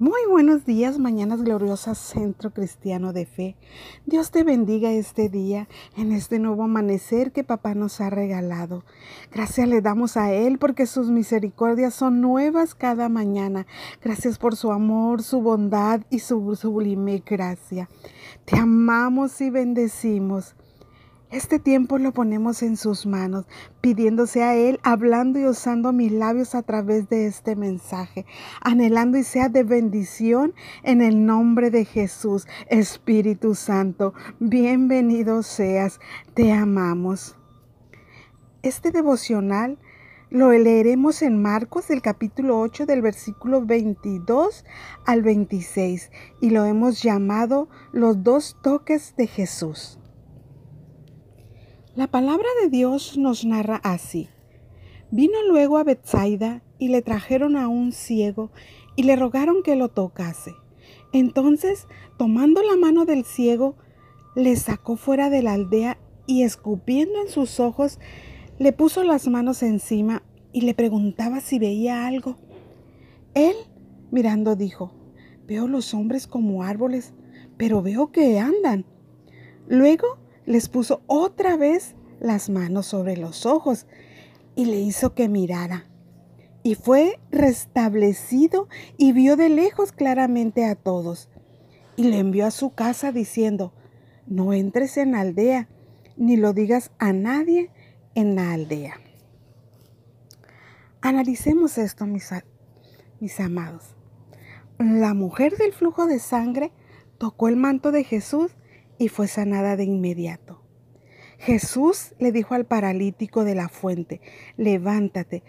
Muy 0.00 0.22
buenos 0.30 0.64
días, 0.64 0.98
mañanas 0.98 1.42
gloriosas, 1.42 1.98
Centro 1.98 2.54
Cristiano 2.54 3.12
de 3.12 3.26
Fe. 3.26 3.54
Dios 4.06 4.30
te 4.30 4.44
bendiga 4.44 4.90
este 4.92 5.28
día, 5.28 5.68
en 5.94 6.12
este 6.12 6.38
nuevo 6.38 6.62
amanecer 6.62 7.32
que 7.32 7.44
papá 7.44 7.74
nos 7.74 8.00
ha 8.00 8.08
regalado. 8.08 8.82
Gracias 9.30 9.68
le 9.68 9.82
damos 9.82 10.16
a 10.16 10.32
Él 10.32 10.56
porque 10.58 10.86
sus 10.86 11.10
misericordias 11.10 11.92
son 11.92 12.22
nuevas 12.22 12.74
cada 12.74 13.10
mañana. 13.10 13.66
Gracias 14.02 14.38
por 14.38 14.56
su 14.56 14.72
amor, 14.72 15.22
su 15.22 15.42
bondad 15.42 16.00
y 16.08 16.20
su 16.20 16.56
sublime 16.56 17.22
gracia. 17.26 17.90
Te 18.46 18.56
amamos 18.58 19.38
y 19.42 19.50
bendecimos. 19.50 20.54
Este 21.30 21.60
tiempo 21.60 21.98
lo 21.98 22.10
ponemos 22.10 22.60
en 22.60 22.76
sus 22.76 23.06
manos, 23.06 23.46
pidiéndose 23.80 24.42
a 24.42 24.56
Él, 24.56 24.80
hablando 24.82 25.38
y 25.38 25.46
usando 25.46 25.92
mis 25.92 26.10
labios 26.10 26.56
a 26.56 26.62
través 26.62 27.08
de 27.08 27.26
este 27.28 27.54
mensaje, 27.54 28.26
anhelando 28.60 29.16
y 29.16 29.22
sea 29.22 29.48
de 29.48 29.62
bendición 29.62 30.54
en 30.82 31.00
el 31.00 31.24
nombre 31.26 31.70
de 31.70 31.84
Jesús, 31.84 32.48
Espíritu 32.66 33.54
Santo. 33.54 34.12
Bienvenido 34.40 35.44
seas, 35.44 36.00
te 36.34 36.52
amamos. 36.52 37.36
Este 38.64 38.90
devocional 38.90 39.78
lo 40.30 40.50
leeremos 40.50 41.22
en 41.22 41.40
Marcos 41.40 41.86
del 41.86 42.02
capítulo 42.02 42.58
8 42.58 42.86
del 42.86 43.02
versículo 43.02 43.64
22 43.64 44.64
al 45.06 45.22
26 45.22 46.10
y 46.40 46.50
lo 46.50 46.64
hemos 46.64 47.00
llamado 47.00 47.68
los 47.92 48.24
dos 48.24 48.56
toques 48.62 49.14
de 49.16 49.28
Jesús. 49.28 49.99
La 51.96 52.06
palabra 52.06 52.46
de 52.62 52.70
Dios 52.70 53.18
nos 53.18 53.44
narra 53.44 53.80
así. 53.82 54.28
Vino 55.10 55.42
luego 55.48 55.76
a 55.76 55.82
Bethsaida 55.82 56.62
y 56.78 56.86
le 56.86 57.02
trajeron 57.02 57.56
a 57.56 57.66
un 57.66 57.90
ciego 57.90 58.52
y 58.94 59.02
le 59.02 59.16
rogaron 59.16 59.64
que 59.64 59.74
lo 59.74 59.88
tocase. 59.88 60.54
Entonces, 61.12 61.88
tomando 62.16 62.62
la 62.62 62.76
mano 62.76 63.06
del 63.06 63.24
ciego, 63.24 63.74
le 64.36 64.54
sacó 64.54 64.96
fuera 64.96 65.30
de 65.30 65.42
la 65.42 65.54
aldea 65.54 65.98
y 66.26 66.44
escupiendo 66.44 67.20
en 67.22 67.28
sus 67.28 67.58
ojos, 67.58 67.98
le 68.60 68.72
puso 68.72 69.02
las 69.02 69.26
manos 69.26 69.64
encima 69.64 70.22
y 70.52 70.60
le 70.60 70.74
preguntaba 70.74 71.40
si 71.40 71.58
veía 71.58 72.06
algo. 72.06 72.36
Él, 73.34 73.56
mirando, 74.12 74.54
dijo, 74.54 74.92
veo 75.48 75.66
los 75.66 75.92
hombres 75.92 76.28
como 76.28 76.62
árboles, 76.62 77.14
pero 77.56 77.82
veo 77.82 78.12
que 78.12 78.38
andan. 78.38 78.84
Luego 79.66 80.20
les 80.46 80.68
puso 80.68 81.02
otra 81.06 81.56
vez 81.56 81.94
las 82.20 82.50
manos 82.50 82.86
sobre 82.86 83.16
los 83.16 83.46
ojos 83.46 83.86
y 84.54 84.66
le 84.66 84.80
hizo 84.80 85.14
que 85.14 85.28
mirara. 85.28 85.86
Y 86.62 86.74
fue 86.74 87.18
restablecido 87.30 88.68
y 88.98 89.12
vio 89.12 89.36
de 89.36 89.48
lejos 89.48 89.92
claramente 89.92 90.66
a 90.66 90.74
todos. 90.74 91.30
Y 91.96 92.04
le 92.04 92.18
envió 92.18 92.46
a 92.46 92.50
su 92.50 92.70
casa 92.70 93.12
diciendo, 93.12 93.72
no 94.26 94.52
entres 94.52 94.96
en 94.96 95.12
la 95.12 95.20
aldea, 95.20 95.68
ni 96.16 96.36
lo 96.36 96.52
digas 96.52 96.90
a 96.98 97.12
nadie 97.12 97.70
en 98.14 98.34
la 98.34 98.52
aldea. 98.52 99.00
Analicemos 101.00 101.78
esto, 101.78 102.06
mis, 102.06 102.30
mis 103.20 103.40
amados. 103.40 103.96
La 104.78 105.14
mujer 105.14 105.56
del 105.56 105.72
flujo 105.72 106.06
de 106.06 106.18
sangre 106.18 106.72
tocó 107.16 107.48
el 107.48 107.56
manto 107.56 107.90
de 107.92 108.04
Jesús 108.04 108.52
y 109.00 109.08
fue 109.08 109.28
sanada 109.28 109.76
de 109.76 109.84
inmediato. 109.84 110.62
Jesús 111.38 112.14
le 112.18 112.32
dijo 112.32 112.54
al 112.54 112.66
paralítico 112.66 113.44
de 113.44 113.54
la 113.54 113.70
fuente, 113.70 114.20
levántate, 114.58 115.42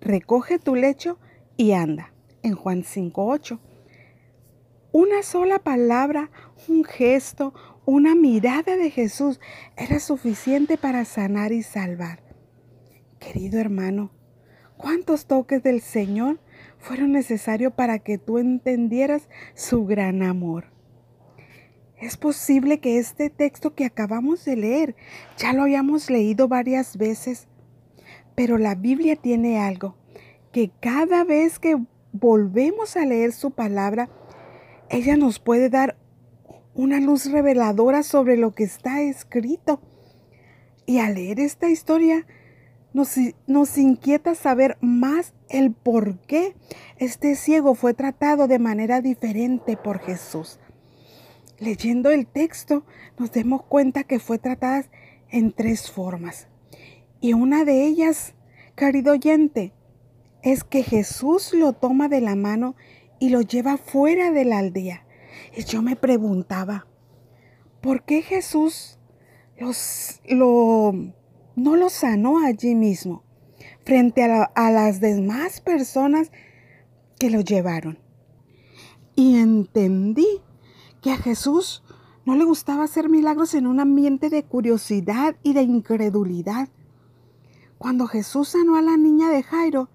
recoge 0.00 0.58
tu 0.58 0.74
lecho 0.74 1.18
y 1.58 1.72
anda. 1.72 2.14
En 2.42 2.54
Juan 2.54 2.82
5.8. 2.82 3.60
Una 4.90 5.22
sola 5.22 5.58
palabra, 5.58 6.30
un 6.66 6.82
gesto, 6.82 7.52
una 7.84 8.14
mirada 8.14 8.76
de 8.76 8.90
Jesús 8.90 9.38
era 9.76 10.00
suficiente 10.00 10.78
para 10.78 11.04
sanar 11.04 11.52
y 11.52 11.62
salvar. 11.62 12.22
Querido 13.18 13.60
hermano, 13.60 14.12
¿cuántos 14.78 15.26
toques 15.26 15.62
del 15.62 15.82
Señor 15.82 16.40
fueron 16.78 17.12
necesarios 17.12 17.74
para 17.74 17.98
que 17.98 18.16
tú 18.16 18.38
entendieras 18.38 19.28
su 19.54 19.84
gran 19.84 20.22
amor? 20.22 20.73
Es 22.04 22.18
posible 22.18 22.80
que 22.80 22.98
este 22.98 23.30
texto 23.30 23.74
que 23.74 23.86
acabamos 23.86 24.44
de 24.44 24.56
leer 24.56 24.94
ya 25.38 25.54
lo 25.54 25.62
hayamos 25.62 26.10
leído 26.10 26.48
varias 26.48 26.98
veces, 26.98 27.48
pero 28.34 28.58
la 28.58 28.74
Biblia 28.74 29.16
tiene 29.16 29.58
algo, 29.58 29.96
que 30.52 30.70
cada 30.80 31.24
vez 31.24 31.58
que 31.58 31.78
volvemos 32.12 32.98
a 32.98 33.06
leer 33.06 33.32
su 33.32 33.52
palabra, 33.52 34.10
ella 34.90 35.16
nos 35.16 35.38
puede 35.38 35.70
dar 35.70 35.96
una 36.74 37.00
luz 37.00 37.32
reveladora 37.32 38.02
sobre 38.02 38.36
lo 38.36 38.54
que 38.54 38.64
está 38.64 39.00
escrito. 39.00 39.80
Y 40.84 40.98
al 40.98 41.14
leer 41.14 41.40
esta 41.40 41.70
historia, 41.70 42.26
nos, 42.92 43.14
nos, 43.46 43.78
inquieta 43.78 44.34
saber 44.34 44.76
más 44.82 45.32
el 45.48 45.72
por 45.72 46.18
qué 46.26 46.54
este 46.98 47.34
ciego 47.34 47.74
fue 47.74 47.94
tratado 47.94 48.46
de 48.46 48.58
manera 48.58 49.00
diferente 49.00 49.78
por 49.78 50.00
Jesús 50.00 50.60
leyendo 51.58 52.10
el 52.10 52.26
texto 52.26 52.84
nos 53.18 53.32
demos 53.32 53.62
cuenta 53.62 54.04
que 54.04 54.18
fue 54.18 54.38
tratada 54.38 54.84
en 55.30 55.52
tres 55.52 55.90
formas. 55.90 56.48
Y 57.20 57.32
una 57.32 57.64
de 57.64 57.86
ellas, 57.86 58.34
querido 58.76 59.12
oyente, 59.12 59.72
es 60.42 60.62
que 60.62 60.82
Jesús 60.82 61.54
lo 61.54 61.72
toma 61.72 62.08
de 62.08 62.20
la 62.20 62.36
mano 62.36 62.76
y 63.18 63.30
lo 63.30 63.40
lleva 63.40 63.78
fuera 63.78 64.30
de 64.30 64.44
la 64.44 64.58
aldea. 64.58 65.06
Y 65.56 65.64
yo 65.64 65.82
me 65.82 65.96
preguntaba, 65.96 66.86
¿por 67.80 68.04
qué 68.04 68.22
Jesús 68.22 68.98
los, 69.58 70.20
lo, 70.28 70.92
no 71.56 71.76
lo 71.76 71.88
sanó 71.88 72.44
allí 72.44 72.74
mismo, 72.74 73.24
frente 73.84 74.22
a, 74.24 74.42
a 74.42 74.70
las 74.70 75.00
demás 75.00 75.60
personas 75.60 76.30
que 77.18 77.30
lo 77.30 77.40
llevaron? 77.40 77.98
Y 79.16 79.38
entendí 79.38 80.42
que 81.04 81.12
a 81.12 81.18
Jesús 81.18 81.82
no 82.24 82.34
le 82.34 82.44
gustaba 82.44 82.84
hacer 82.84 83.10
milagros 83.10 83.52
en 83.52 83.66
un 83.66 83.78
ambiente 83.78 84.30
de 84.30 84.42
curiosidad 84.42 85.36
y 85.42 85.52
de 85.52 85.60
incredulidad. 85.60 86.70
Cuando 87.76 88.06
Jesús 88.06 88.48
sanó 88.48 88.76
a 88.76 88.80
la 88.80 88.96
niña 88.96 89.28
de 89.28 89.42
Jairo, 89.42 89.90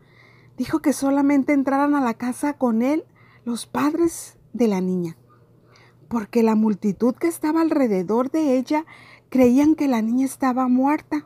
dijo 0.55 0.83
que 0.83 0.93
solamente 0.93 1.53
entraran 1.53 1.95
a 1.95 2.01
la 2.01 2.13
casa 2.13 2.53
con 2.53 2.83
él 2.83 3.05
los 3.43 3.65
padres 3.65 4.37
de 4.53 4.67
la 4.67 4.81
niña, 4.81 5.17
porque 6.09 6.43
la 6.43 6.53
multitud 6.53 7.15
que 7.15 7.25
estaba 7.25 7.61
alrededor 7.61 8.29
de 8.29 8.59
ella 8.59 8.85
creían 9.29 9.73
que 9.73 9.87
la 9.87 10.03
niña 10.03 10.27
estaba 10.27 10.67
muerta. 10.67 11.25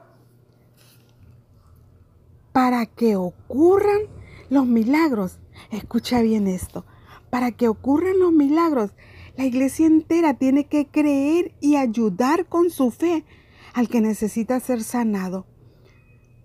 Para 2.54 2.86
que 2.86 3.18
ocurran 3.18 4.04
los 4.50 4.66
milagros, 4.66 5.40
escucha 5.72 6.22
bien 6.22 6.48
esto, 6.48 6.86
para 7.30 7.52
que 7.52 7.68
ocurran 7.68 8.18
los 8.20 8.32
milagros, 8.32 8.92
la 9.36 9.46
iglesia 9.46 9.88
entera 9.88 10.36
tiene 10.36 10.68
que 10.68 10.88
creer 10.88 11.56
y 11.60 11.76
ayudar 11.76 12.46
con 12.46 12.70
su 12.70 12.92
fe 12.92 13.26
al 13.74 13.90
que 13.90 14.02
necesita 14.02 14.60
ser 14.60 14.84
sanado. 14.84 15.48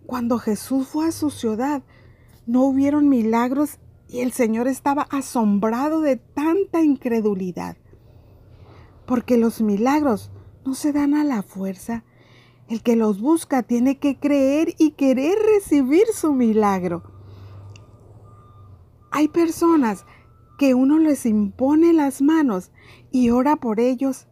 Cuando 0.06 0.38
Jesús 0.38 0.88
fue 0.88 1.08
a 1.08 1.12
su 1.12 1.30
ciudad, 1.30 1.82
no 2.46 2.64
hubieron 2.64 3.10
milagros 3.10 3.78
y 4.08 4.20
el 4.20 4.32
Señor 4.32 4.68
estaba 4.68 5.02
asombrado 5.10 6.00
de 6.00 6.16
tanta 6.16 6.82
incredulidad. 6.82 7.76
Porque 9.06 9.36
los 9.36 9.60
milagros 9.60 10.30
no 10.64 10.74
se 10.74 10.92
dan 10.92 11.14
a 11.14 11.24
la 11.24 11.42
fuerza. 11.42 12.04
El 12.68 12.82
que 12.82 12.96
los 12.96 13.20
busca 13.20 13.62
tiene 13.62 13.98
que 13.98 14.18
creer 14.18 14.74
y 14.78 14.92
querer 14.92 15.38
recibir 15.38 16.06
su 16.14 16.32
milagro. 16.32 17.02
Hay 19.10 19.28
personas 19.28 20.04
que 20.58 20.74
uno 20.74 20.98
les 20.98 21.24
impone 21.24 21.94
las 21.94 22.20
manos 22.20 22.70
y 23.10 23.30
ora 23.30 23.56
por 23.56 23.80
ellos 23.80 24.26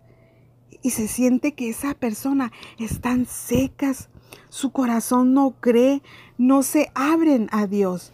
y 0.82 0.90
se 0.90 1.08
siente 1.08 1.54
que 1.54 1.70
esa 1.70 1.94
persona 1.94 2.52
están 2.78 3.24
secas, 3.26 4.10
su 4.50 4.72
corazón 4.72 5.32
no 5.32 5.54
cree, 5.60 6.02
no 6.36 6.62
se 6.62 6.90
abren 6.94 7.48
a 7.52 7.66
Dios. 7.66 8.12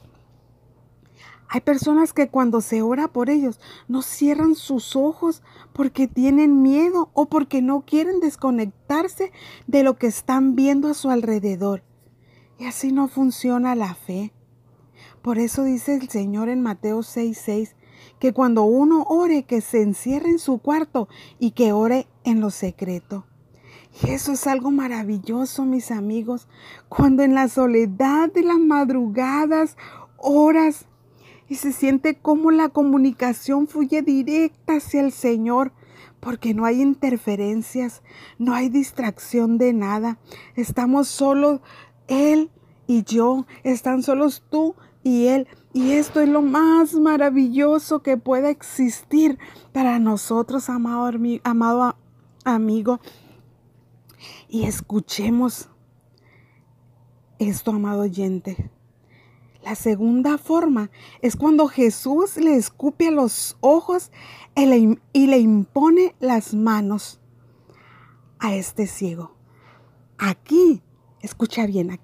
Hay 1.49 1.63
personas 1.63 2.13
que 2.13 2.29
cuando 2.29 2.61
se 2.61 2.81
ora 2.81 3.09
por 3.09 3.29
ellos 3.29 3.61
no 3.89 4.03
cierran 4.03 4.55
sus 4.55 4.95
ojos 4.95 5.43
porque 5.73 6.07
tienen 6.07 6.63
miedo 6.63 7.11
o 7.15 7.27
porque 7.27 7.61
no 7.61 7.83
quieren 7.83 8.21
desconectarse 8.21 9.33
de 9.67 9.83
lo 9.83 9.99
que 9.99 10.07
están 10.07 10.55
viendo 10.55 10.89
a 10.89 10.95
su 10.95 11.11
alrededor. 11.11 11.83
Y 12.59 12.67
así 12.67 12.93
no 12.93 13.09
funciona 13.09 13.75
la 13.75 13.95
fe. 13.95 14.33
Por 15.21 15.39
eso 15.39 15.63
dice 15.65 15.95
el 15.95 16.09
Señor 16.09 16.49
en 16.49 16.63
Mateo 16.63 17.01
6:6, 17.01 17.75
que 18.19 18.33
cuando 18.33 18.65
uno 18.65 19.05
ore, 19.09 19.45
que 19.45 19.61
se 19.61 19.83
encierre 19.83 20.31
en 20.31 20.39
su 20.39 20.59
cuarto 20.59 21.09
y 21.39 21.53
que 21.53 21.73
ore 21.73 22.07
en 22.25 22.41
lo 22.41 22.51
secreto. 22.51 23.25
Y 24.03 24.11
eso 24.11 24.33
es 24.33 24.47
algo 24.47 24.71
maravilloso, 24.71 25.65
mis 25.65 25.91
amigos, 25.91 26.49
cuando 26.89 27.23
en 27.23 27.35
la 27.35 27.49
soledad 27.49 28.33
de 28.33 28.43
las 28.43 28.59
madrugadas, 28.59 29.77
horas, 30.17 30.87
y 31.49 31.57
se 31.57 31.73
siente 31.73 32.15
como 32.15 32.51
la 32.51 32.71
comunicación 32.71 33.67
fluye 33.67 34.01
directa 34.01 34.77
hacia 34.77 35.03
el 35.03 35.13
Señor 35.13 35.73
porque 36.23 36.55
no 36.55 36.65
hay 36.65 36.81
interferencias, 36.81 38.01
no 38.39 38.55
hay 38.55 38.69
distracción 38.69 39.59
de 39.59 39.73
nada. 39.73 40.19
Estamos 40.55 41.09
solos 41.09 41.61
Él 42.07 42.49
y 42.87 43.03
yo, 43.03 43.45
están 43.65 44.05
solos 44.05 44.45
tú 44.49 44.77
y 45.03 45.27
Él. 45.27 45.49
Y 45.75 45.93
esto 45.93 46.21
es 46.21 46.29
lo 46.29 46.43
más 46.43 46.95
maravilloso 46.95 48.03
que 48.03 48.19
pueda 48.19 48.51
existir 48.51 49.39
para 49.73 49.99
nosotros, 49.99 50.69
amado, 50.69 51.97
amigo. 52.45 53.01
Y 54.49 54.65
escuchemos 54.65 55.71
esto, 57.39 57.71
amado 57.71 58.03
oyente. 58.03 58.71
La 59.63 59.75
segunda 59.75 60.39
forma 60.39 60.91
es 61.23 61.37
cuando 61.37 61.69
Jesús 61.69 62.37
le 62.37 62.57
escupe 62.57 63.11
los 63.11 63.57
ojos 63.61 64.11
y 64.55 65.27
le 65.27 65.39
impone 65.39 66.15
las 66.21 66.53
manos 66.53 67.21
a 68.41 68.55
este 68.55 68.87
ciego. 68.87 69.37
Aquí, 70.19 70.83
escucha 71.21 71.67
bien, 71.67 71.99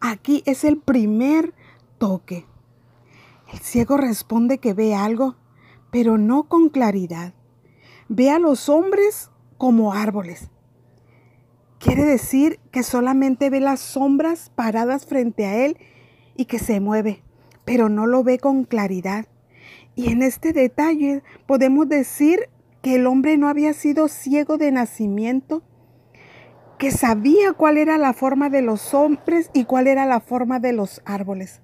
aquí 0.00 0.42
es 0.44 0.64
el 0.64 0.76
primer 0.76 1.54
toque. 1.98 2.46
El 3.52 3.58
ciego 3.60 3.96
responde 3.96 4.58
que 4.58 4.74
ve 4.74 4.94
algo, 4.94 5.36
pero 5.90 6.18
no 6.18 6.44
con 6.44 6.68
claridad. 6.68 7.34
Ve 8.08 8.30
a 8.30 8.38
los 8.38 8.68
hombres 8.68 9.30
como 9.58 9.92
árboles. 9.92 10.50
Quiere 11.78 12.04
decir 12.04 12.58
que 12.70 12.82
solamente 12.82 13.50
ve 13.50 13.60
las 13.60 13.80
sombras 13.80 14.50
paradas 14.54 15.06
frente 15.06 15.44
a 15.44 15.64
él 15.64 15.76
y 16.34 16.46
que 16.46 16.58
se 16.58 16.80
mueve, 16.80 17.22
pero 17.64 17.88
no 17.88 18.06
lo 18.06 18.24
ve 18.24 18.38
con 18.38 18.64
claridad. 18.64 19.26
Y 19.94 20.10
en 20.10 20.22
este 20.22 20.52
detalle 20.52 21.22
podemos 21.46 21.88
decir 21.88 22.48
que 22.82 22.96
el 22.96 23.06
hombre 23.06 23.36
no 23.36 23.48
había 23.48 23.72
sido 23.72 24.08
ciego 24.08 24.58
de 24.58 24.72
nacimiento, 24.72 25.62
que 26.78 26.90
sabía 26.90 27.52
cuál 27.52 27.78
era 27.78 27.98
la 27.98 28.12
forma 28.12 28.50
de 28.50 28.62
los 28.62 28.94
hombres 28.94 29.50
y 29.52 29.64
cuál 29.64 29.86
era 29.86 30.06
la 30.06 30.20
forma 30.20 30.60
de 30.60 30.72
los 30.72 31.00
árboles. 31.04 31.62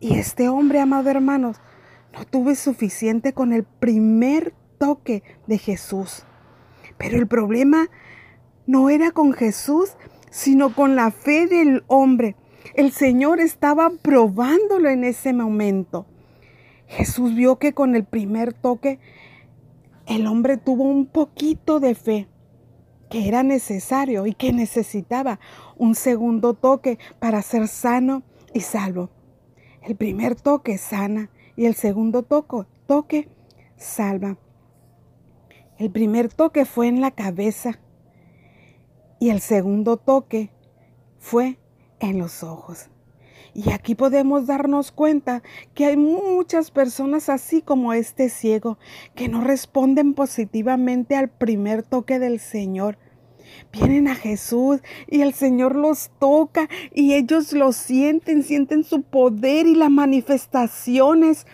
Y 0.00 0.14
este 0.14 0.48
hombre, 0.48 0.80
amado 0.80 1.10
hermanos, 1.10 1.58
no 2.14 2.24
tuvo 2.24 2.54
suficiente 2.54 3.34
con 3.34 3.52
el 3.52 3.64
primer 3.64 4.54
toque 4.78 5.22
de 5.46 5.58
Jesús. 5.58 6.24
Pero 6.96 7.18
el 7.18 7.26
problema 7.26 7.90
no 8.66 8.88
era 8.88 9.10
con 9.10 9.34
Jesús, 9.34 9.92
sino 10.30 10.74
con 10.74 10.96
la 10.96 11.10
fe 11.10 11.46
del 11.46 11.84
hombre. 11.86 12.34
El 12.74 12.92
Señor 12.92 13.40
estaba 13.40 13.90
probándolo 13.90 14.88
en 14.88 15.04
ese 15.04 15.34
momento. 15.34 16.06
Jesús 16.86 17.34
vio 17.34 17.58
que 17.58 17.74
con 17.74 17.94
el 17.94 18.04
primer 18.04 18.54
toque 18.54 18.98
el 20.06 20.26
hombre 20.26 20.56
tuvo 20.56 20.84
un 20.84 21.06
poquito 21.06 21.78
de 21.78 21.94
fe 21.94 22.26
que 23.10 23.28
era 23.28 23.42
necesario 23.42 24.26
y 24.26 24.34
que 24.34 24.52
necesitaba 24.52 25.40
un 25.76 25.94
segundo 25.94 26.54
toque 26.54 26.98
para 27.18 27.42
ser 27.42 27.68
sano 27.68 28.22
y 28.54 28.60
salvo. 28.60 29.10
El 29.82 29.96
primer 29.96 30.36
toque 30.36 30.78
sana 30.78 31.30
y 31.56 31.66
el 31.66 31.74
segundo 31.74 32.22
toque, 32.22 32.66
toque 32.86 33.28
salva. 33.76 34.36
El 35.78 35.90
primer 35.90 36.32
toque 36.32 36.66
fue 36.66 36.88
en 36.88 37.00
la 37.00 37.10
cabeza 37.10 37.80
y 39.18 39.30
el 39.30 39.40
segundo 39.40 39.96
toque 39.96 40.50
fue 41.18 41.58
en 42.00 42.18
los 42.18 42.42
ojos. 42.42 42.90
Y 43.54 43.70
aquí 43.70 43.94
podemos 43.94 44.46
darnos 44.46 44.92
cuenta 44.92 45.42
que 45.74 45.86
hay 45.86 45.96
muchas 45.96 46.70
personas 46.70 47.28
así 47.28 47.62
como 47.62 47.92
este 47.92 48.28
ciego 48.28 48.78
que 49.14 49.28
no 49.28 49.40
responden 49.40 50.14
positivamente 50.14 51.16
al 51.16 51.28
primer 51.28 51.82
toque 51.82 52.18
del 52.18 52.38
Señor. 52.38 52.98
Vienen 53.72 54.08
a 54.08 54.14
Jesús 54.14 54.80
y 55.08 55.20
el 55.20 55.34
Señor 55.34 55.76
los 55.76 56.10
toca 56.18 56.68
y 56.94 57.14
ellos 57.14 57.52
lo 57.52 57.72
sienten, 57.72 58.42
sienten 58.42 58.84
su 58.84 59.02
poder 59.02 59.66
y 59.66 59.74
las 59.74 59.90
manifestaciones 59.90 61.46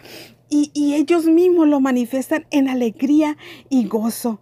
y, 0.49 0.71
y 0.75 0.95
ellos 0.95 1.27
mismos 1.27 1.69
lo 1.69 1.81
manifiestan 1.81 2.47
en 2.51 2.69
alegría 2.69 3.37
y 3.69 3.87
gozo. 3.87 4.41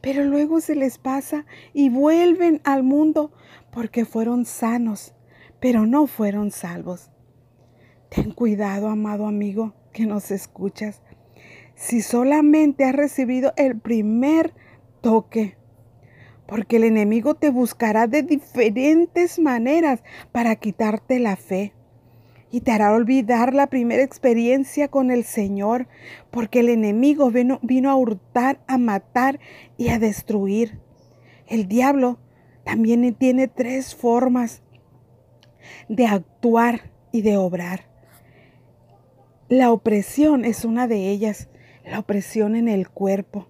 Pero 0.00 0.24
luego 0.24 0.60
se 0.60 0.74
les 0.74 0.98
pasa 0.98 1.46
y 1.72 1.88
vuelven 1.88 2.60
al 2.64 2.82
mundo 2.82 3.32
porque 3.70 4.04
fueron 4.04 4.44
sanos 4.44 5.14
pero 5.64 5.86
no 5.86 6.06
fueron 6.06 6.50
salvos. 6.50 7.10
Ten 8.10 8.32
cuidado, 8.32 8.88
amado 8.88 9.26
amigo, 9.26 9.72
que 9.94 10.04
nos 10.04 10.30
escuchas. 10.30 11.00
Si 11.74 12.02
solamente 12.02 12.84
has 12.84 12.94
recibido 12.94 13.54
el 13.56 13.80
primer 13.80 14.52
toque, 15.00 15.56
porque 16.46 16.76
el 16.76 16.84
enemigo 16.84 17.34
te 17.34 17.50
buscará 17.50 18.06
de 18.06 18.22
diferentes 18.22 19.38
maneras 19.38 20.02
para 20.32 20.56
quitarte 20.56 21.18
la 21.18 21.36
fe 21.36 21.72
y 22.50 22.60
te 22.60 22.70
hará 22.70 22.92
olvidar 22.92 23.52
la 23.52 23.66
primera 23.66 24.04
experiencia 24.04 24.86
con 24.86 25.10
el 25.10 25.24
Señor, 25.24 25.88
porque 26.30 26.60
el 26.60 26.68
enemigo 26.68 27.30
vino, 27.32 27.58
vino, 27.62 27.90
a 27.90 27.96
hurtar, 27.96 28.60
a 28.68 28.78
matar 28.78 29.40
y 29.76 29.88
a 29.88 29.98
destruir. 29.98 30.78
El 31.48 31.66
diablo 31.66 32.20
también 32.62 33.12
tiene 33.14 33.48
tres 33.48 33.96
formas 33.96 34.62
de 35.88 36.06
actuar 36.06 36.92
y 37.10 37.22
de 37.22 37.36
obrar. 37.36 37.88
La 39.48 39.72
opresión 39.72 40.44
es 40.44 40.64
una 40.64 40.86
de 40.86 41.10
ellas, 41.10 41.48
la 41.84 41.98
opresión 41.98 42.54
en 42.54 42.68
el 42.68 42.88
cuerpo. 42.88 43.48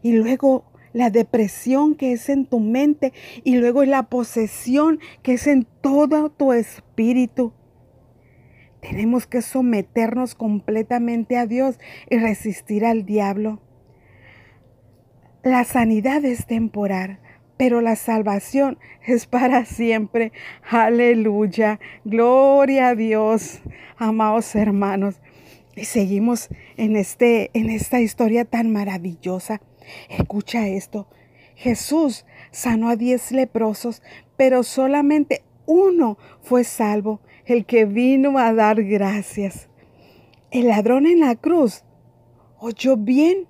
Y 0.00 0.12
luego 0.12 0.71
la 0.92 1.10
depresión 1.10 1.94
que 1.94 2.12
es 2.12 2.28
en 2.28 2.46
tu 2.46 2.60
mente 2.60 3.12
y 3.44 3.56
luego 3.56 3.84
la 3.84 4.04
posesión 4.04 5.00
que 5.22 5.34
es 5.34 5.46
en 5.46 5.66
todo 5.80 6.30
tu 6.30 6.52
espíritu. 6.52 7.52
Tenemos 8.80 9.26
que 9.26 9.42
someternos 9.42 10.34
completamente 10.34 11.36
a 11.36 11.46
Dios 11.46 11.78
y 12.10 12.18
resistir 12.18 12.84
al 12.84 13.06
diablo. 13.06 13.60
La 15.44 15.64
sanidad 15.64 16.24
es 16.24 16.46
temporal, 16.46 17.20
pero 17.56 17.80
la 17.80 17.94
salvación 17.94 18.78
es 19.06 19.26
para 19.26 19.64
siempre. 19.64 20.32
Aleluya. 20.68 21.78
Gloria 22.04 22.88
a 22.88 22.94
Dios, 22.96 23.62
amados 23.96 24.54
hermanos. 24.56 25.20
Y 25.76 25.84
seguimos 25.84 26.48
en, 26.76 26.96
este, 26.96 27.50
en 27.54 27.70
esta 27.70 28.00
historia 28.00 28.44
tan 28.44 28.72
maravillosa. 28.72 29.60
Escucha 30.08 30.68
esto. 30.68 31.08
Jesús 31.54 32.24
sanó 32.50 32.88
a 32.88 32.96
diez 32.96 33.32
leprosos, 33.32 34.02
pero 34.36 34.62
solamente 34.62 35.42
uno 35.66 36.18
fue 36.40 36.64
salvo, 36.64 37.20
el 37.44 37.66
que 37.66 37.84
vino 37.84 38.38
a 38.38 38.52
dar 38.52 38.82
gracias. 38.82 39.68
El 40.50 40.68
ladrón 40.68 41.06
en 41.06 41.20
la 41.20 41.34
cruz 41.36 41.84
oyó 42.58 42.96
bien 42.96 43.48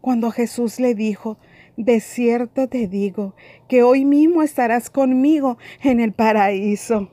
cuando 0.00 0.30
Jesús 0.30 0.78
le 0.80 0.94
dijo, 0.94 1.38
de 1.76 2.00
cierto 2.00 2.68
te 2.68 2.86
digo 2.86 3.34
que 3.68 3.82
hoy 3.82 4.04
mismo 4.04 4.42
estarás 4.42 4.88
conmigo 4.88 5.58
en 5.82 6.00
el 6.00 6.12
paraíso. 6.12 7.10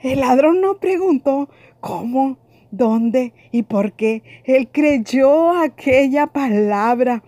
El 0.00 0.20
ladrón 0.20 0.60
no 0.60 0.78
preguntó 0.78 1.48
cómo, 1.80 2.38
dónde 2.70 3.34
y 3.52 3.64
por 3.64 3.92
qué. 3.92 4.22
Él 4.44 4.68
creyó 4.70 5.50
aquella 5.52 6.28
palabra 6.28 7.22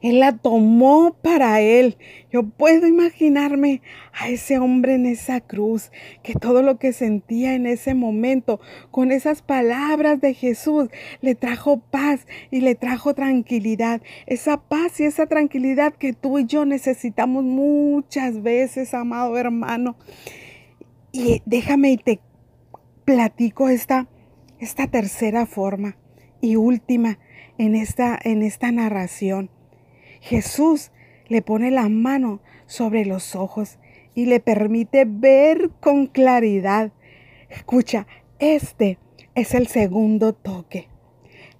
él 0.00 0.20
la 0.20 0.36
tomó 0.36 1.16
para 1.22 1.60
Él. 1.60 1.96
Yo 2.32 2.44
puedo 2.44 2.86
imaginarme 2.86 3.82
a 4.12 4.28
ese 4.28 4.58
hombre 4.58 4.94
en 4.94 5.06
esa 5.06 5.40
cruz, 5.40 5.90
que 6.22 6.34
todo 6.34 6.62
lo 6.62 6.78
que 6.78 6.92
sentía 6.92 7.54
en 7.54 7.66
ese 7.66 7.94
momento, 7.94 8.60
con 8.90 9.12
esas 9.12 9.42
palabras 9.42 10.20
de 10.20 10.34
Jesús, 10.34 10.88
le 11.20 11.34
trajo 11.34 11.78
paz 11.78 12.26
y 12.50 12.60
le 12.60 12.74
trajo 12.74 13.14
tranquilidad. 13.14 14.02
Esa 14.26 14.60
paz 14.60 15.00
y 15.00 15.04
esa 15.04 15.26
tranquilidad 15.26 15.94
que 15.94 16.12
tú 16.12 16.38
y 16.38 16.46
yo 16.46 16.64
necesitamos 16.64 17.44
muchas 17.44 18.42
veces, 18.42 18.94
amado 18.94 19.36
hermano. 19.38 19.96
Y 21.12 21.42
déjame 21.44 21.92
y 21.92 21.96
te 21.98 22.20
platico 23.04 23.68
esta, 23.68 24.08
esta 24.58 24.86
tercera 24.86 25.46
forma 25.46 25.96
y 26.40 26.56
última 26.56 27.18
en 27.58 27.74
esta, 27.74 28.18
en 28.22 28.42
esta 28.42 28.72
narración. 28.72 29.50
Jesús 30.22 30.92
le 31.26 31.42
pone 31.42 31.72
la 31.72 31.88
mano 31.88 32.40
sobre 32.66 33.04
los 33.04 33.34
ojos 33.34 33.78
y 34.14 34.26
le 34.26 34.38
permite 34.38 35.04
ver 35.04 35.70
con 35.80 36.06
claridad. 36.06 36.92
Escucha, 37.50 38.06
este 38.38 38.98
es 39.34 39.52
el 39.52 39.66
segundo 39.66 40.32
toque. 40.32 40.88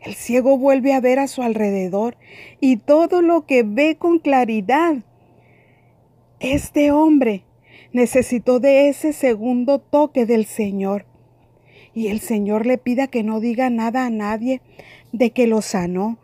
El 0.00 0.14
ciego 0.14 0.59
vuelve 0.59 0.95
a 0.95 1.00
ver 1.00 1.19
a 1.19 1.26
su 1.26 1.42
alrededor 1.42 2.16
y 2.61 2.76
todo 2.76 3.21
lo 3.21 3.47
que 3.47 3.64
ve 3.64 3.97
con 3.97 4.21
claridad. 4.21 4.99
Este 6.38 6.92
hombre 6.92 7.45
necesitó 7.92 8.61
de 8.61 8.88
ese 8.88 9.12
segundo 9.12 9.81
toque 9.81 10.25
del 10.25 10.47
Señor. 10.47 11.07
y 11.95 12.07
el 12.07 12.21
Señor 12.21 12.64
le 12.64 12.78
pida 12.78 13.07
que 13.09 13.23
no 13.23 13.38
diga 13.38 13.69
nada 13.69 14.07
a 14.07 14.11
nadie 14.11 14.62
de 15.12 15.31
que 15.31 15.47
lo 15.47 15.61
sanó. 15.61 16.16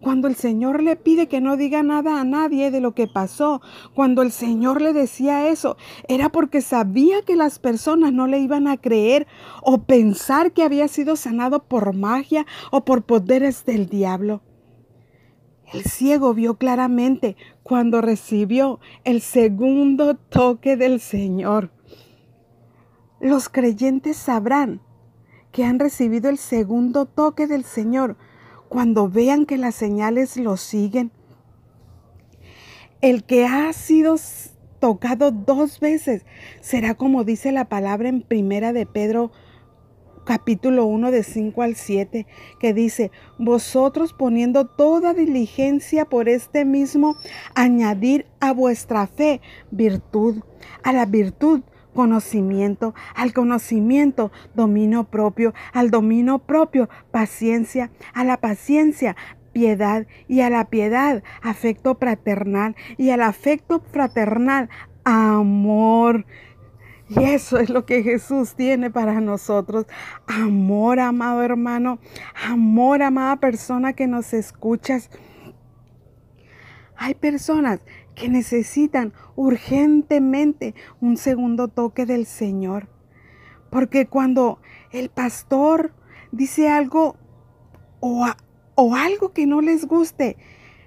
Cuando 0.00 0.28
el 0.28 0.36
Señor 0.36 0.82
le 0.82 0.94
pide 0.94 1.26
que 1.26 1.40
no 1.40 1.56
diga 1.56 1.82
nada 1.82 2.20
a 2.20 2.24
nadie 2.24 2.70
de 2.70 2.80
lo 2.80 2.94
que 2.94 3.08
pasó, 3.08 3.60
cuando 3.94 4.22
el 4.22 4.30
Señor 4.30 4.80
le 4.80 4.92
decía 4.92 5.48
eso, 5.48 5.76
era 6.06 6.28
porque 6.28 6.60
sabía 6.60 7.22
que 7.22 7.34
las 7.34 7.58
personas 7.58 8.12
no 8.12 8.28
le 8.28 8.38
iban 8.38 8.68
a 8.68 8.76
creer 8.76 9.26
o 9.62 9.82
pensar 9.82 10.52
que 10.52 10.62
había 10.62 10.86
sido 10.86 11.16
sanado 11.16 11.64
por 11.64 11.94
magia 11.94 12.46
o 12.70 12.84
por 12.84 13.02
poderes 13.02 13.64
del 13.64 13.88
diablo. 13.88 14.40
El 15.72 15.82
ciego 15.82 16.32
vio 16.32 16.56
claramente 16.56 17.36
cuando 17.62 18.00
recibió 18.00 18.78
el 19.04 19.20
segundo 19.20 20.14
toque 20.14 20.76
del 20.76 21.00
Señor. 21.00 21.70
Los 23.20 23.48
creyentes 23.48 24.16
sabrán 24.16 24.80
que 25.50 25.64
han 25.64 25.80
recibido 25.80 26.30
el 26.30 26.38
segundo 26.38 27.04
toque 27.04 27.46
del 27.48 27.64
Señor 27.64 28.16
cuando 28.68 29.08
vean 29.08 29.46
que 29.46 29.58
las 29.58 29.74
señales 29.74 30.36
lo 30.36 30.56
siguen. 30.56 31.10
El 33.00 33.24
que 33.24 33.46
ha 33.46 33.72
sido 33.72 34.16
tocado 34.80 35.30
dos 35.30 35.80
veces 35.80 36.24
será 36.60 36.94
como 36.94 37.24
dice 37.24 37.52
la 37.52 37.68
palabra 37.68 38.08
en 38.08 38.22
primera 38.22 38.72
de 38.72 38.86
Pedro 38.86 39.30
capítulo 40.28 40.84
1 40.84 41.10
de 41.10 41.22
5 41.22 41.62
al 41.62 41.74
7, 41.74 42.26
que 42.60 42.74
dice, 42.74 43.10
vosotros 43.38 44.12
poniendo 44.12 44.66
toda 44.66 45.14
diligencia 45.14 46.04
por 46.04 46.28
este 46.28 46.66
mismo, 46.66 47.16
añadir 47.54 48.26
a 48.38 48.52
vuestra 48.52 49.06
fe 49.06 49.40
virtud, 49.70 50.42
a 50.82 50.92
la 50.92 51.06
virtud 51.06 51.62
conocimiento, 51.98 52.94
al 53.16 53.32
conocimiento 53.32 54.30
dominio 54.54 55.02
propio, 55.02 55.52
al 55.72 55.90
dominio 55.90 56.38
propio 56.38 56.88
paciencia, 57.10 57.90
a 58.14 58.22
la 58.22 58.36
paciencia 58.36 59.16
piedad 59.52 60.06
y 60.28 60.42
a 60.42 60.48
la 60.48 60.66
piedad 60.66 61.24
afecto 61.42 61.96
fraternal 61.96 62.76
y 62.98 63.10
al 63.10 63.20
afecto 63.20 63.82
fraternal 63.90 64.68
amor. 65.02 66.24
Y 67.08 67.24
eso 67.24 67.58
es 67.58 67.68
lo 67.68 67.84
que 67.84 68.04
Jesús 68.04 68.54
tiene 68.54 68.92
para 68.92 69.20
nosotros. 69.20 69.86
Amor, 70.28 71.00
amado 71.00 71.42
hermano. 71.42 71.98
Amor, 72.46 73.02
amada 73.02 73.40
persona 73.40 73.92
que 73.92 74.06
nos 74.06 74.34
escuchas. 74.34 75.10
Hay 76.96 77.14
personas 77.14 77.80
que 78.18 78.28
necesitan 78.28 79.12
urgentemente 79.36 80.74
un 81.00 81.16
segundo 81.16 81.68
toque 81.68 82.04
del 82.04 82.26
Señor. 82.26 82.88
Porque 83.70 84.06
cuando 84.06 84.60
el 84.92 85.08
pastor 85.08 85.94
dice 86.32 86.68
algo 86.68 87.16
o, 88.00 88.26
o 88.74 88.94
algo 88.94 89.32
que 89.32 89.46
no 89.46 89.60
les 89.60 89.86
guste, 89.86 90.36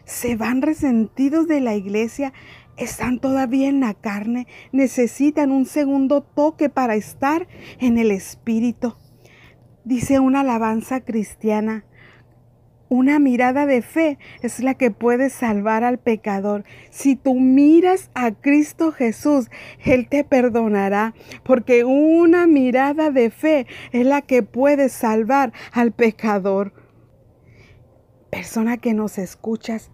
se 0.05 0.35
van 0.35 0.61
resentidos 0.61 1.47
de 1.47 1.61
la 1.61 1.75
iglesia 1.75 2.33
están 2.77 3.19
todavía 3.19 3.69
en 3.69 3.79
la 3.79 3.93
carne, 3.93 4.47
necesitan 4.71 5.51
un 5.51 5.65
segundo 5.65 6.21
toque 6.21 6.69
para 6.69 6.95
estar 6.95 7.47
en 7.79 7.97
el 7.97 8.11
Espíritu. 8.11 8.95
Dice 9.83 10.19
una 10.19 10.41
alabanza 10.41 11.01
cristiana, 11.01 11.85
una 12.91 13.19
mirada 13.19 13.65
de 13.65 13.81
fe 13.81 14.19
es 14.41 14.59
la 14.59 14.73
que 14.73 14.91
puede 14.91 15.29
salvar 15.29 15.85
al 15.85 15.97
pecador. 15.97 16.65
Si 16.89 17.15
tú 17.15 17.35
miras 17.35 18.11
a 18.15 18.31
Cristo 18.33 18.91
Jesús, 18.91 19.49
Él 19.85 20.09
te 20.09 20.25
perdonará, 20.25 21.13
porque 21.43 21.85
una 21.85 22.47
mirada 22.47 23.09
de 23.09 23.29
fe 23.29 23.65
es 23.93 24.05
la 24.05 24.21
que 24.21 24.43
puede 24.43 24.89
salvar 24.89 25.53
al 25.71 25.93
pecador. 25.93 26.73
Persona 28.29 28.75
que 28.75 28.93
nos 28.93 29.17
escuchas, 29.17 29.89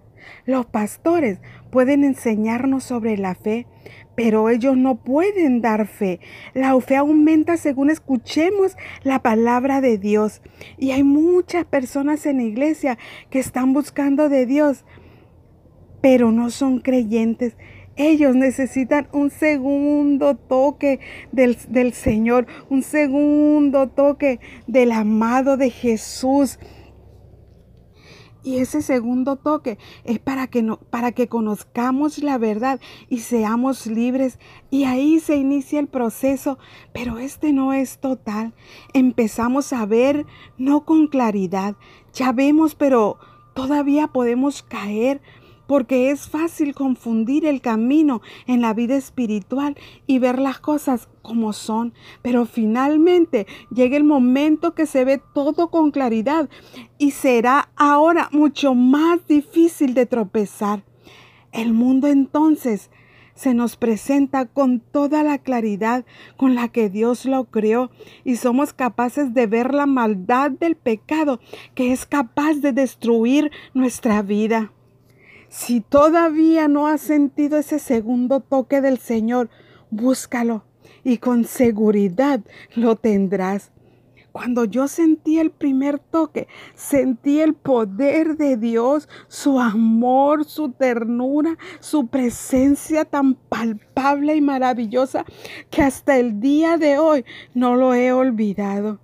los 0.45 0.65
pastores 0.65 1.39
pueden 1.71 2.03
enseñarnos 2.03 2.83
sobre 2.83 3.17
la 3.17 3.35
fe, 3.35 3.67
pero 4.15 4.49
ellos 4.49 4.75
no 4.75 4.95
pueden 4.95 5.61
dar 5.61 5.85
fe. 5.87 6.19
La 6.53 6.79
fe 6.81 6.95
aumenta 6.95 7.57
según 7.57 7.89
escuchemos 7.89 8.75
la 9.03 9.21
palabra 9.21 9.79
de 9.79 9.97
Dios. 9.97 10.41
Y 10.77 10.91
hay 10.91 11.03
muchas 11.03 11.65
personas 11.65 12.25
en 12.25 12.37
la 12.37 12.43
iglesia 12.43 12.97
que 13.29 13.39
están 13.39 13.73
buscando 13.73 14.27
de 14.29 14.45
Dios, 14.45 14.85
pero 16.01 16.31
no 16.31 16.49
son 16.49 16.79
creyentes. 16.79 17.57
Ellos 17.95 18.35
necesitan 18.35 19.07
un 19.11 19.31
segundo 19.31 20.35
toque 20.35 20.99
del, 21.31 21.57
del 21.69 21.93
Señor, 21.93 22.45
un 22.69 22.83
segundo 22.83 23.87
toque 23.87 24.39
del 24.67 24.91
amado 24.91 25.57
de 25.57 25.71
Jesús 25.71 26.59
y 28.47 28.59
ese 28.59 28.81
segundo 28.81 29.35
toque 29.35 29.77
es 30.05 30.19
para 30.19 30.47
que, 30.47 30.63
no, 30.63 30.77
para 30.77 31.11
que 31.11 31.27
conozcamos 31.27 32.19
la 32.19 32.37
verdad 32.37 32.79
y 33.09 33.19
seamos 33.19 33.87
libres. 33.87 34.39
Y 34.71 34.85
ahí 34.85 35.19
se 35.19 35.35
inicia 35.35 35.81
el 35.81 35.87
proceso, 35.87 36.57
pero 36.93 37.17
este 37.17 37.51
no 37.51 37.73
es 37.73 37.99
total. 37.99 38.53
Empezamos 38.93 39.73
a 39.73 39.85
ver, 39.85 40.25
no 40.57 40.85
con 40.85 41.07
claridad. 41.07 41.75
Ya 42.13 42.31
vemos, 42.31 42.73
pero 42.73 43.17
todavía 43.53 44.07
podemos 44.07 44.63
caer 44.63 45.19
porque 45.67 46.09
es 46.09 46.27
fácil 46.29 46.73
confundir 46.73 47.45
el 47.45 47.61
camino 47.61 48.21
en 48.47 48.61
la 48.61 48.73
vida 48.73 48.95
espiritual 48.95 49.75
y 50.07 50.19
ver 50.19 50.39
las 50.39 50.59
cosas 50.59 51.09
como 51.21 51.53
son, 51.53 51.93
pero 52.21 52.45
finalmente 52.45 53.45
llega 53.69 53.97
el 53.97 54.03
momento 54.03 54.73
que 54.73 54.85
se 54.85 55.05
ve 55.05 55.21
todo 55.33 55.69
con 55.69 55.91
claridad 55.91 56.49
y 56.97 57.11
será 57.11 57.69
ahora 57.75 58.29
mucho 58.31 58.73
más 58.73 59.27
difícil 59.27 59.93
de 59.93 60.05
tropezar. 60.05 60.83
El 61.51 61.73
mundo 61.73 62.07
entonces 62.07 62.89
se 63.37 63.53
nos 63.53 63.77
presenta 63.77 64.47
con 64.47 64.79
toda 64.79 65.21
la 65.23 65.37
claridad 65.37 66.05
con 66.37 66.55
la 66.55 66.69
que 66.69 66.89
Dios 66.89 67.25
lo 67.25 67.45
creó 67.45 67.91
y 68.23 68.37
somos 68.37 68.73
capaces 68.73 69.33
de 69.33 69.45
ver 69.45 69.73
la 69.73 69.85
maldad 69.85 70.51
del 70.51 70.75
pecado 70.75 71.39
que 71.75 71.91
es 71.91 72.05
capaz 72.05 72.55
de 72.55 72.73
destruir 72.73 73.51
nuestra 73.73 74.23
vida. 74.23 74.71
Si 75.49 75.81
todavía 75.81 76.67
no 76.67 76.87
has 76.87 77.01
sentido 77.01 77.57
ese 77.57 77.79
segundo 77.79 78.41
toque 78.41 78.81
del 78.81 78.97
Señor, 78.97 79.49
búscalo 79.89 80.63
y 81.03 81.17
con 81.17 81.45
seguridad 81.45 82.41
lo 82.75 82.97
tendrás. 82.97 83.71
Cuando 84.33 84.65
yo 84.65 84.87
sentí 84.87 85.39
el 85.39 85.49
primer 85.49 85.97
toque, 85.97 86.47
sentí 86.75 87.39
el 87.39 87.55
poder 87.55 88.37
de 88.37 88.55
Dios, 88.55 89.09
su 89.27 89.59
amor, 89.59 90.45
su 90.45 90.69
ternura, 90.73 91.57
su 91.79 92.05
presencia 92.05 93.03
tan 93.05 93.33
palpable 93.33 94.35
y 94.35 94.41
maravillosa 94.41 95.25
que 95.71 95.81
hasta 95.81 96.19
el 96.19 96.39
día 96.39 96.77
de 96.77 96.99
hoy 96.99 97.25
no 97.55 97.75
lo 97.75 97.95
he 97.95 98.11
olvidado. 98.11 98.99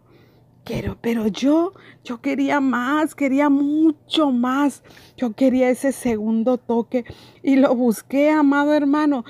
Quiero, 0.63 0.97
pero 1.01 1.27
yo, 1.27 1.73
yo 2.05 2.21
quería 2.21 2.61
más, 2.61 3.15
quería 3.15 3.49
mucho 3.49 4.31
más. 4.31 4.81
Yo 5.17 5.33
quería 5.33 5.69
ese 5.69 5.91
segundo 5.91 6.57
toque 6.57 7.03
y 7.41 7.57
lo 7.57 7.75
busqué, 7.75 8.29
amado 8.29 8.73
hermano, 8.73 9.25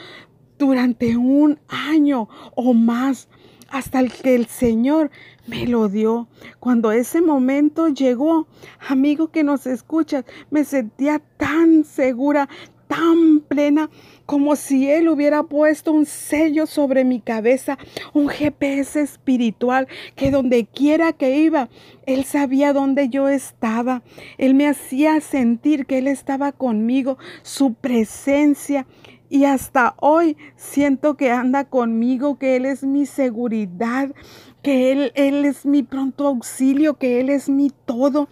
durante 0.60 1.18
un 1.18 1.60
año 1.68 2.30
o 2.56 2.74
más 2.76 3.30
hasta 3.74 4.00
el 4.00 4.12
que 4.12 4.36
el 4.36 4.46
Señor 4.46 5.10
me 5.48 5.66
lo 5.66 5.90
dio. 5.90 6.28
Cuando 6.60 6.92
ese 6.92 7.22
momento 7.22 7.88
llegó, 7.88 8.48
amigo 8.88 9.32
que 9.32 9.44
nos 9.44 9.66
escuchas, 9.66 10.26
me 10.52 10.64
sentía 10.64 11.18
tan 11.38 11.84
segura, 11.84 12.48
tan 12.94 13.40
plena 13.40 13.90
como 14.28 14.56
si 14.56 14.88
Él 14.88 15.10
hubiera 15.10 15.42
puesto 15.42 15.92
un 15.92 16.06
sello 16.06 16.68
sobre 16.68 17.04
mi 17.04 17.20
cabeza, 17.20 17.80
un 18.14 18.30
GPS 18.30 19.02
espiritual, 19.02 19.88
que 20.16 20.30
donde 20.30 20.66
quiera 20.66 21.12
que 21.12 21.40
iba, 21.40 21.70
Él 22.06 22.24
sabía 22.24 22.72
dónde 22.72 23.10
yo 23.10 23.30
estaba. 23.30 24.04
Él 24.38 24.54
me 24.54 24.68
hacía 24.68 25.20
sentir 25.22 25.88
que 25.88 25.98
Él 25.98 26.08
estaba 26.08 26.52
conmigo, 26.52 27.18
su 27.42 27.74
presencia. 27.74 28.86
Y 29.28 29.46
hasta 29.46 29.96
hoy 30.00 30.38
siento 30.56 31.18
que 31.18 31.32
anda 31.32 31.66
conmigo, 31.66 32.38
que 32.38 32.56
Él 32.56 32.68
es 32.68 32.84
mi 32.84 33.08
seguridad, 33.08 34.14
que 34.62 34.92
Él, 34.92 35.12
Él 35.16 35.46
es 35.46 35.66
mi 35.66 35.82
pronto 35.82 36.28
auxilio, 36.28 37.00
que 37.00 37.20
Él 37.20 37.32
es 37.32 37.50
mi 37.50 37.72
todo. 37.86 38.30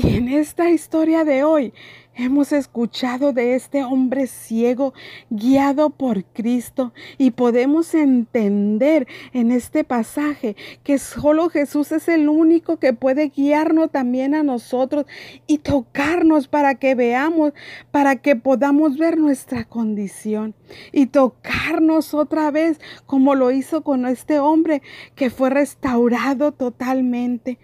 Y 0.00 0.16
en 0.16 0.28
esta 0.28 0.70
historia 0.70 1.24
de 1.24 1.42
hoy, 1.42 1.74
Hemos 2.20 2.50
escuchado 2.50 3.32
de 3.32 3.54
este 3.54 3.84
hombre 3.84 4.26
ciego 4.26 4.92
guiado 5.30 5.90
por 5.90 6.24
Cristo 6.24 6.92
y 7.16 7.30
podemos 7.30 7.94
entender 7.94 9.06
en 9.32 9.52
este 9.52 9.84
pasaje 9.84 10.56
que 10.82 10.98
solo 10.98 11.48
Jesús 11.48 11.92
es 11.92 12.08
el 12.08 12.28
único 12.28 12.78
que 12.78 12.92
puede 12.92 13.28
guiarnos 13.28 13.92
también 13.92 14.34
a 14.34 14.42
nosotros 14.42 15.06
y 15.46 15.58
tocarnos 15.58 16.48
para 16.48 16.74
que 16.74 16.96
veamos, 16.96 17.52
para 17.92 18.16
que 18.16 18.34
podamos 18.34 18.98
ver 18.98 19.16
nuestra 19.16 19.62
condición 19.62 20.56
y 20.90 21.06
tocarnos 21.06 22.14
otra 22.14 22.50
vez 22.50 22.80
como 23.06 23.36
lo 23.36 23.52
hizo 23.52 23.84
con 23.84 24.06
este 24.06 24.40
hombre 24.40 24.82
que 25.14 25.30
fue 25.30 25.50
restaurado 25.50 26.50
totalmente. 26.50 27.60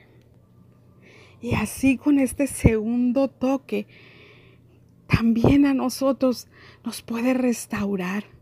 Y 1.40 1.56
así 1.56 1.96
con 1.96 2.20
este 2.20 2.46
segundo 2.46 3.26
toque, 3.26 3.88
también 5.06 5.66
a 5.66 5.74
nosotros 5.74 6.48
nos 6.84 7.02
puede 7.02 7.34
restaurar. 7.34 8.33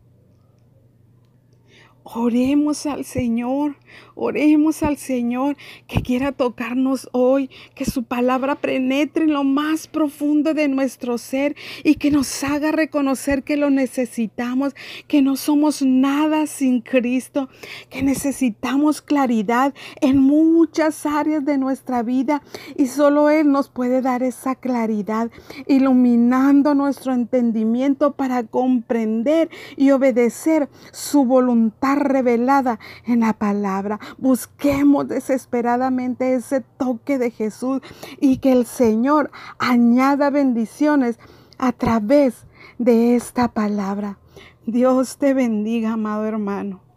Oremos 2.05 2.87
al 2.87 3.05
Señor, 3.05 3.77
oremos 4.17 4.83
al 4.83 4.97
Señor 4.97 5.57
que 5.87 6.03
quiera 6.03 6.33
tocarnos 6.33 7.09
hoy, 7.13 7.49
que 7.77 7.85
su 7.85 8.03
palabra 8.03 8.57
penetre 8.57 9.25
en 9.25 9.33
lo 9.33 9.45
más 9.45 9.87
profundo 9.87 10.53
de 10.53 10.67
nuestro 10.67 11.17
ser 11.17 11.55
y 11.85 11.95
que 11.95 12.11
nos 12.11 12.43
haga 12.43 12.73
reconocer 12.73 13.45
que 13.45 13.57
lo 13.57 13.71
necesitamos, 13.71 14.75
que 15.07 15.23
no 15.23 15.37
somos 15.37 15.83
nada 15.83 16.49
sin 16.49 16.81
Cristo, 16.81 17.49
que 17.89 18.03
necesitamos 18.03 19.01
claridad 19.01 19.73
en 20.01 20.19
muchas 20.19 21.07
áreas 21.07 21.45
de 21.45 21.57
nuestra 21.57 22.03
vida 22.03 22.43
y 22.77 22.89
solo 22.89 23.31
Él 23.31 23.53
nos 23.53 23.69
puede 23.69 24.03
dar 24.03 24.25
esa 24.25 24.57
claridad, 24.57 25.31
iluminando 25.69 26.75
nuestro 26.75 27.15
entendimiento 27.15 28.15
para 28.15 28.43
comprender 28.43 29.51
y 29.77 29.93
obedecer 29.93 30.69
su 30.91 31.25
voluntad 31.25 31.92
revelada 31.95 32.79
en 33.07 33.21
la 33.21 33.33
palabra. 33.33 33.99
Busquemos 34.19 35.09
desesperadamente 35.09 36.35
ese 36.35 36.61
toque 36.61 37.19
de 37.19 37.31
Jesús 37.31 37.81
y 38.21 38.39
que 38.39 38.53
el 38.53 38.67
Señor 38.67 39.31
añada 39.59 40.31
bendiciones 40.31 41.19
a 41.59 41.73
través 41.73 42.47
de 42.79 43.17
esta 43.17 43.49
palabra. 43.49 44.19
Dios 44.67 45.17
te 45.17 45.35
bendiga, 45.35 45.93
amado 45.93 46.25
hermano. 46.25 46.92